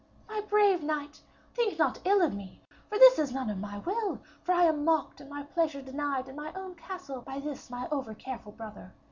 [0.27, 1.21] 'My brave knight,
[1.53, 2.59] think not ill of me,
[2.89, 6.27] for this is none of my will, for I am mocked and my pleasure denied
[6.27, 8.93] in my own castle by this my over careful brother.